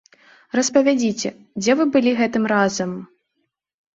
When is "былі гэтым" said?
1.97-2.43